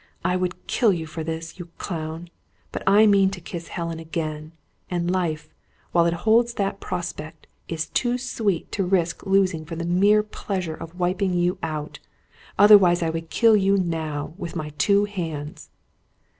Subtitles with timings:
[0.25, 2.31] "I would kill you for this, you clown!
[2.71, 4.51] But I mean to kiss Helen again;
[4.89, 5.53] and life,
[5.91, 10.73] while it holds that prospect, is too sweet to risk losing for the mere pleasure
[10.73, 11.99] of wiping you out.
[12.57, 15.69] Otherwise, I would kill you now, with my two hands."